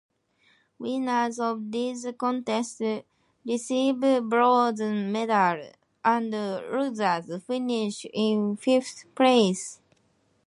[0.79, 2.81] Winners of these contests
[3.45, 5.61] receive bronze medal
[6.03, 9.79] and losers finish in fifth place.